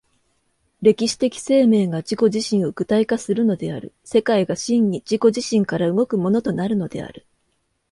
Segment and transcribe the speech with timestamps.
[0.81, 7.27] 歴史的生命が自己自身を具体化するのである、世界が真に自己自身から動くものとなるのである。